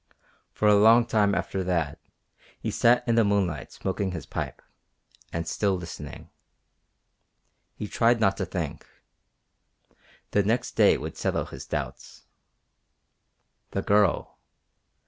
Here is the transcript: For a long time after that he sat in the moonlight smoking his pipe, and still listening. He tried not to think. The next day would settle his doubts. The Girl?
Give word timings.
For 0.51 0.67
a 0.67 0.73
long 0.73 1.05
time 1.05 1.35
after 1.35 1.63
that 1.63 1.99
he 2.59 2.71
sat 2.71 3.07
in 3.07 3.13
the 3.13 3.23
moonlight 3.23 3.71
smoking 3.71 4.13
his 4.13 4.25
pipe, 4.25 4.59
and 5.31 5.47
still 5.47 5.75
listening. 5.77 6.31
He 7.75 7.87
tried 7.87 8.19
not 8.19 8.35
to 8.37 8.47
think. 8.47 8.87
The 10.31 10.41
next 10.41 10.71
day 10.71 10.97
would 10.97 11.17
settle 11.17 11.45
his 11.45 11.67
doubts. 11.67 12.23
The 13.73 13.83
Girl? 13.83 14.39